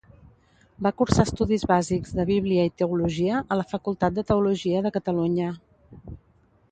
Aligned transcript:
Va 0.85 0.91
cursar 1.01 1.25
estudis 1.29 1.65
bàsics 1.71 2.15
de 2.19 2.25
Bíblia 2.29 2.63
i 2.69 2.73
teologia 2.83 3.41
a 3.57 3.57
la 3.59 3.65
Facultat 3.73 4.15
de 4.17 4.23
Teologia 4.31 4.81
de 4.87 4.93
Catalunya. 4.97 5.51